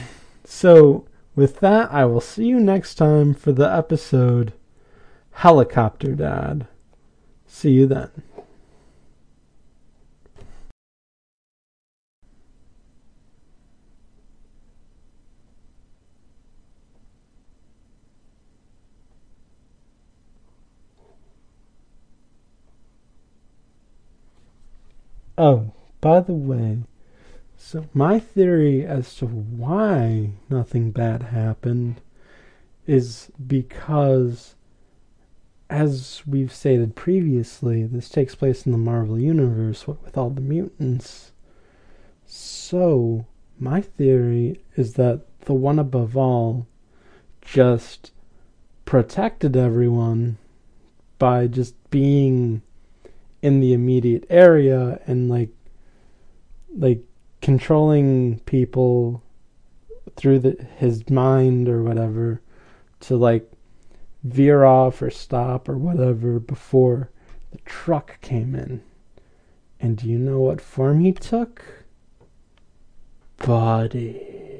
[0.45, 4.53] so with that, I will see you next time for the episode
[5.33, 6.67] Helicopter Dad.
[7.47, 8.11] See you then.
[25.39, 25.73] Oh,
[26.03, 26.81] by the way,
[27.67, 32.03] so, my theory as to why nothing bad happened
[32.87, 34.55] is because,
[35.71, 41.33] as we've stated previously, this takes place in the Marvel Universe with all the mutants.
[42.27, 43.25] So,
[43.59, 46.67] my theory is that the one above all
[47.41, 48.13] just
[48.85, 50.37] protected everyone
[51.19, 52.61] by just being
[53.41, 55.49] in the immediate area and like
[56.77, 57.03] like
[57.45, 59.23] controlling people
[60.17, 62.41] through the, his mind or whatever
[63.01, 63.53] to like
[64.23, 67.11] veer off or stop or whatever before
[67.51, 68.83] the truck came in.
[69.79, 71.63] And do you know what form he took?
[73.37, 74.54] Buddy.